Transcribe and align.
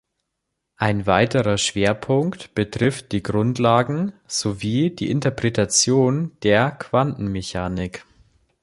Ein 0.77 1.05
weiterer 1.05 1.59
Schwerpunkt 1.59 2.55
betrifft 2.55 3.11
die 3.11 3.21
Grundlagen 3.21 4.13
sowie 4.25 4.89
die 4.89 5.11
Interpretation 5.11 6.35
der 6.41 6.71
Quantenmechanik. 6.71 8.03